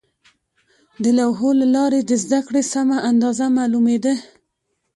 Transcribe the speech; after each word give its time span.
د 1.03 1.05
لوحو 1.19 1.49
له 1.61 1.67
لارې 1.75 1.99
د 2.03 2.11
زده 2.23 2.39
کړې 2.47 2.61
سمه 2.73 2.97
اندازه 3.09 3.45
معلومېده. 3.57 4.13